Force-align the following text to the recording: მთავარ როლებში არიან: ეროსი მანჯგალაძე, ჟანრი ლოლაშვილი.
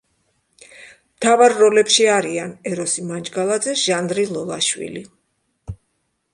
მთავარ 1.17 1.53
როლებში 1.57 2.07
არიან: 2.15 2.57
ეროსი 2.73 3.05
მანჯგალაძე, 3.11 3.77
ჟანრი 3.85 4.27
ლოლაშვილი. 4.35 5.07